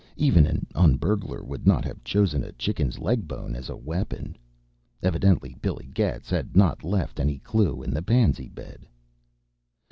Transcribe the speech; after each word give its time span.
Even 0.17 0.47
an 0.47 0.65
un 0.73 0.95
burglar 0.97 1.43
would 1.43 1.67
not 1.67 1.85
have 1.85 2.03
chosen 2.03 2.43
a 2.43 2.51
chicken's 2.53 2.97
leg 2.97 3.27
bone 3.27 3.55
as 3.55 3.69
a 3.69 3.77
weapon. 3.77 4.35
Evidently 5.03 5.55
Billy 5.61 5.91
Getz 5.93 6.27
had 6.31 6.55
not 6.55 6.83
left 6.83 7.19
any 7.19 7.37
clue 7.37 7.83
in 7.83 7.91
the 7.91 8.01
pansy 8.01 8.49
bed. 8.49 8.87